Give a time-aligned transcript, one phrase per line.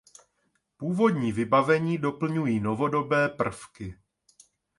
[0.77, 3.97] Původní vybavení doplňují novodobé prvky.